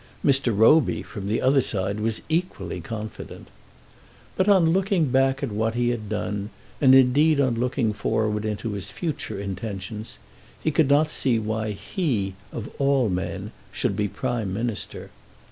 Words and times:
Mr. 0.25 0.51
Roby, 0.57 1.03
from 1.03 1.27
the 1.27 1.39
other 1.39 1.61
side, 1.61 1.99
was 1.99 2.23
equally 2.27 2.81
confident. 2.81 3.49
But, 4.35 4.49
on 4.49 4.71
looking 4.71 5.09
back 5.11 5.43
at 5.43 5.51
what 5.51 5.75
he 5.75 5.89
had 5.89 6.09
done, 6.09 6.49
and 6.81 6.95
indeed 6.95 7.39
on 7.39 7.53
looking 7.59 7.93
forward 7.93 8.43
into 8.43 8.71
his 8.71 8.89
future 8.89 9.39
intentions, 9.39 10.17
he 10.59 10.71
could 10.71 10.89
not 10.89 11.11
see 11.11 11.37
why 11.37 11.73
he, 11.73 12.33
of 12.51 12.67
all 12.79 13.09
men, 13.09 13.51
should 13.71 13.95
be 13.95 14.07
Prime 14.07 14.51
Minister. 14.51 15.11